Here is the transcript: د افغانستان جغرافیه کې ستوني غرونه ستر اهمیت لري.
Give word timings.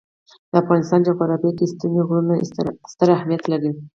د 0.51 0.53
افغانستان 0.63 0.99
جغرافیه 1.07 1.51
کې 1.57 1.71
ستوني 1.73 2.01
غرونه 2.07 2.33
ستر 2.93 3.07
اهمیت 3.17 3.43
لري. 3.51 3.71